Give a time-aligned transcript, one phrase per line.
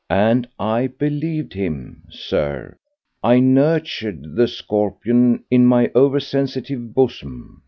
[0.09, 2.77] And I believed him, Sir;
[3.23, 7.59] I nurtured the scorpion in my over sensitive bosom!